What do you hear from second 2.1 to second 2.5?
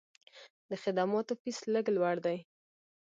دی.